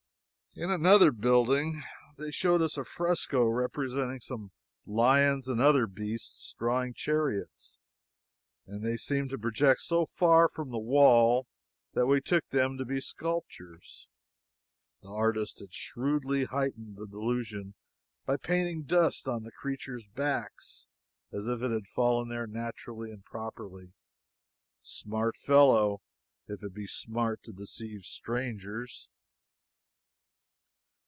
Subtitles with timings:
[0.53, 1.81] In another building
[2.17, 4.51] they showed us a fresco representing some
[4.85, 7.79] lions and other beasts drawing chariots;
[8.67, 11.47] and they seemed to project so far from the wall
[11.93, 14.09] that we took them to be sculptures.
[15.01, 17.73] The artist had shrewdly heightened the delusion
[18.25, 20.85] by painting dust on the creatures' backs,
[21.31, 23.93] as if it had fallen there naturally and properly.
[24.83, 26.01] Smart fellow
[26.49, 29.07] if it be smart to deceive strangers.